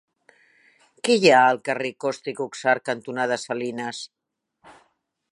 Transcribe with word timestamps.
Què 1.07 1.17
hi 1.17 1.29
ha 1.31 1.41
al 1.49 1.59
carrer 1.67 1.91
Costa 2.05 2.31
i 2.33 2.33
Cuxart 2.39 2.85
cantonada 2.87 3.37
Salines? 3.43 4.01